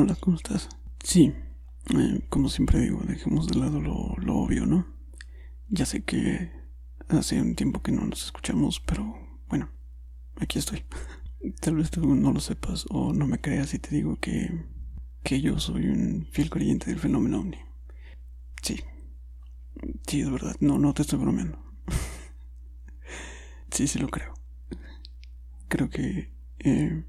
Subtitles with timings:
[0.00, 0.68] Hola, ¿cómo estás?
[1.02, 1.34] Sí,
[1.92, 4.86] eh, como siempre digo, dejemos de lado lo, lo obvio, ¿no?
[5.70, 6.52] Ya sé que
[7.08, 9.12] hace un tiempo que no nos escuchamos, pero
[9.48, 9.68] bueno,
[10.36, 10.84] aquí estoy.
[11.60, 14.66] Tal vez tú no lo sepas o no me creas si te digo que,
[15.24, 17.58] que yo soy un fiel creyente del fenómeno ovni.
[18.62, 18.78] Sí,
[20.06, 21.60] sí, es verdad, no, no te estoy bromeando.
[23.72, 24.32] sí, sí lo creo.
[25.66, 26.30] Creo que
[26.60, 27.04] eh,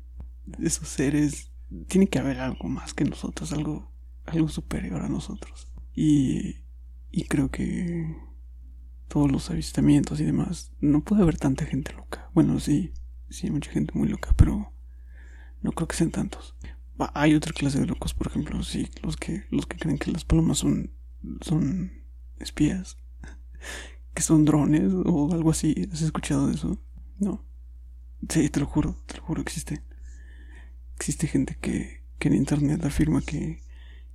[0.59, 1.51] esos seres
[1.87, 3.91] tiene que haber algo más que nosotros, algo,
[4.25, 5.71] algo superior a nosotros.
[5.93, 6.57] Y,
[7.11, 8.15] y creo que
[9.09, 12.29] todos los avistamientos y demás, no puede haber tanta gente loca.
[12.33, 12.93] Bueno, sí,
[13.29, 14.71] sí hay mucha gente muy loca, pero
[15.61, 16.55] no creo que sean tantos.
[17.13, 20.25] Hay otra clase de locos, por ejemplo, sí, los que, los que creen que las
[20.25, 20.93] palomas son,
[21.41, 21.91] son
[22.37, 22.97] espías,
[24.13, 25.89] que son drones o algo así.
[25.91, 26.79] ¿Has escuchado de eso?
[27.17, 27.45] No.
[28.29, 29.81] Sí, te lo juro, te lo juro, existe.
[30.99, 33.61] Existe gente que, que en internet afirma que,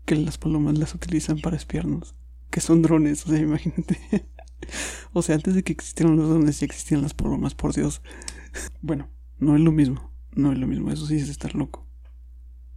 [0.05, 2.15] que las palomas las utilizan para espiarnos.
[2.51, 3.99] Que son drones, o sea, imagínate.
[5.15, 8.03] o sea, antes de que existieran los drones ya existían las palomas, por Dios.
[8.83, 10.13] bueno, no es lo mismo.
[10.33, 11.89] No es lo mismo, eso sí es estar loco.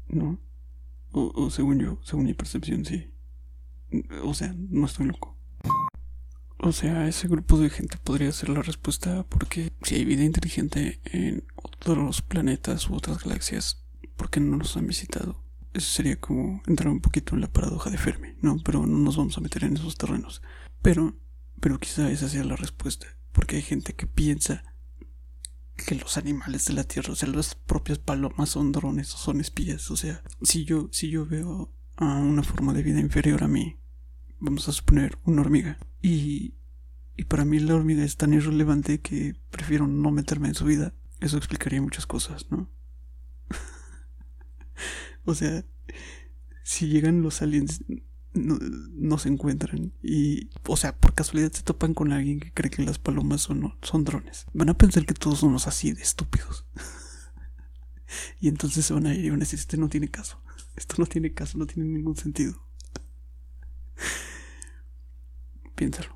[0.08, 0.40] ¿No?
[1.12, 3.12] O, o según yo, según mi percepción, sí.
[4.24, 5.36] O sea, no estoy loco.
[6.60, 11.02] O sea, ese grupo de gente podría ser la respuesta porque si hay vida inteligente
[11.04, 13.87] en otros planetas u otras galaxias,
[14.18, 15.42] ¿por qué no nos han visitado?
[15.74, 18.58] Eso sería como entrar un poquito en la paradoja de Fermi, ¿no?
[18.64, 20.42] Pero no nos vamos a meter en esos terrenos.
[20.82, 21.16] Pero,
[21.60, 24.64] pero quizá esa sea la respuesta, porque hay gente que piensa
[25.78, 29.40] que los animales de la Tierra, o sea, las propias palomas son drones o son
[29.40, 29.90] espías.
[29.92, 33.78] O sea, si yo, si yo veo a una forma de vida inferior a mí,
[34.40, 36.56] vamos a suponer una hormiga, y,
[37.16, 40.94] y para mí la hormiga es tan irrelevante que prefiero no meterme en su vida,
[41.20, 42.70] eso explicaría muchas cosas, ¿no?
[45.28, 45.66] O sea,
[46.64, 47.84] si llegan los aliens,
[48.34, 52.82] no, se encuentran y, o sea, por casualidad se topan con alguien que cree que
[52.82, 54.46] las palomas son, son drones.
[54.54, 56.66] Van a pensar que todos somos así de estúpidos.
[58.40, 60.42] y entonces se van a ir y van a decir, este no tiene caso.
[60.78, 62.66] Esto no tiene caso, no tiene ningún sentido.
[65.76, 66.16] Piénsalo.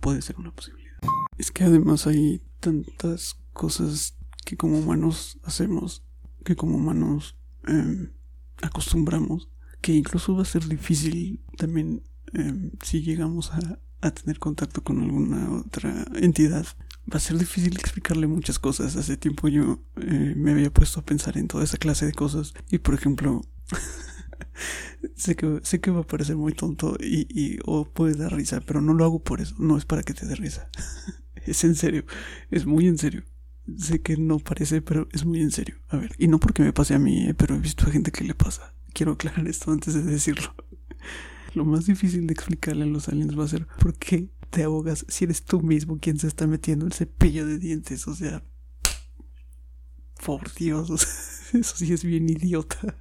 [0.00, 0.98] Puede ser una posibilidad.
[1.36, 4.16] Es que además hay tantas cosas
[4.46, 6.02] que como humanos hacemos,
[6.42, 7.36] que como humanos
[7.68, 8.10] eh,
[8.62, 9.48] acostumbramos,
[9.80, 13.80] que incluso va a ser difícil también em, si llegamos a,
[14.12, 16.66] tener contacto con alguna otra entidad.
[17.12, 18.96] Va a ser difícil explicarle muchas cosas.
[18.96, 22.54] Hace tiempo yo eh, me había puesto a pensar en toda esa clase de cosas.
[22.70, 23.42] Y por ejemplo,
[25.16, 28.62] sé, que, sé que va a parecer muy tonto y, y, o puede dar risa,
[28.62, 29.54] pero no lo hago por eso.
[29.58, 30.70] No es para que te dé risa.
[31.44, 32.04] es en serio.
[32.50, 33.24] Es muy en serio.
[33.76, 35.76] Sé que no parece, pero es muy en serio.
[35.88, 38.10] A ver, y no porque me pase a mí, eh, pero he visto a gente
[38.10, 38.74] que le pasa.
[38.92, 40.54] Quiero aclarar esto antes de decirlo.
[41.54, 45.04] Lo más difícil de explicarle a los aliens va a ser por qué te ahogas
[45.08, 48.06] si eres tú mismo quien se está metiendo el cepillo de dientes.
[48.08, 48.42] O sea,
[50.24, 50.90] por Dios,
[51.52, 52.96] eso sí es bien idiota.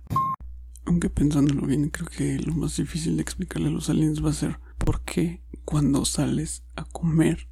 [0.85, 4.33] Aunque pensándolo bien, creo que lo más difícil de explicarle a los aliens va a
[4.33, 7.47] ser por qué cuando sales a comer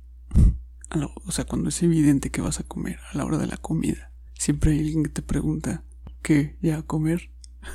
[0.89, 4.11] o sea, cuando es evidente que vas a comer a la hora de la comida,
[4.33, 5.83] siempre hay alguien que te pregunta,
[6.21, 6.57] ¿qué?
[6.61, 7.29] ¿Ya a comer?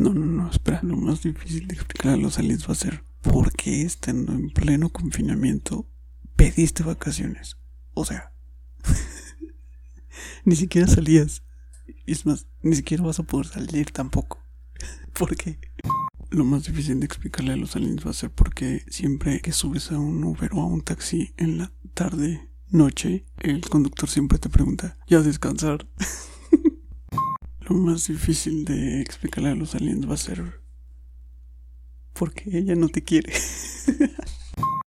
[0.00, 3.02] No, no, no, espera, lo más difícil de explicar a los aliens va a ser,
[3.20, 5.88] ¿por qué estando en pleno confinamiento
[6.36, 7.56] pediste vacaciones?
[7.94, 8.32] O sea,
[10.44, 11.42] ni siquiera salías.
[12.06, 14.38] Es más, ni siquiera vas a poder salir tampoco.
[15.18, 15.58] ¿Por qué?
[16.30, 19.90] Lo más difícil de explicarle a los aliens va a ser porque siempre que subes
[19.90, 24.48] a un Uber o a un taxi en la tarde, noche, el conductor siempre te
[24.48, 25.84] pregunta, ¿ya descansar?
[27.68, 30.60] Lo más difícil de explicarle a los aliens va a ser
[32.12, 33.32] porque ella no te quiere.